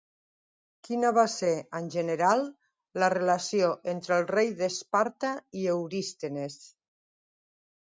[0.85, 2.41] Quina va ser, en general,
[3.03, 6.61] la relació entre el rei d'Esparta i Eurístenes?